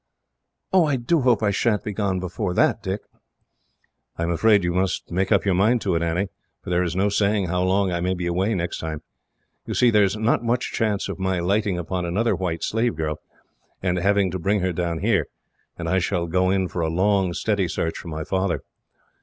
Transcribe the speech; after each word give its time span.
"Oh, 0.73 0.85
I 0.85 0.95
do 0.95 1.21
hope 1.21 1.43
I 1.43 1.51
sha'n't 1.51 1.83
be 1.83 1.93
gone 1.93 2.19
before 2.19 2.55
that, 2.55 2.81
Dick!" 2.81 3.01
"I 4.17 4.23
am 4.23 4.31
afraid 4.31 4.63
you 4.63 4.73
must 4.73 5.11
make 5.11 5.31
up 5.31 5.45
your 5.45 5.53
mind 5.53 5.79
to 5.81 5.93
it, 5.93 6.01
Annie, 6.01 6.29
for 6.63 6.71
there 6.71 6.81
is 6.81 6.95
no 6.95 7.07
saying 7.07 7.45
how 7.49 7.61
long 7.61 7.91
I 7.91 7.99
may 7.99 8.15
be 8.15 8.25
away 8.25 8.55
next 8.55 8.79
time. 8.79 9.03
You 9.67 9.75
see, 9.75 9.91
there 9.91 10.01
is 10.03 10.17
not 10.17 10.43
much 10.43 10.73
chance 10.73 11.07
of 11.07 11.19
my 11.19 11.37
lighting 11.39 11.77
upon 11.77 12.03
another 12.05 12.35
white 12.35 12.63
slave 12.63 12.95
girl, 12.95 13.19
and 13.83 13.99
having 13.99 14.31
to 14.31 14.39
bring 14.39 14.61
her 14.61 14.73
down 14.73 15.01
here; 15.01 15.27
and 15.77 15.87
I 15.87 15.99
shall 15.99 16.25
go 16.25 16.49
in 16.49 16.67
for 16.67 16.81
a 16.81 16.89
long, 16.89 17.31
steady 17.35 17.67
search 17.67 17.99
for 17.99 18.07
my 18.07 18.23
father." 18.23 18.61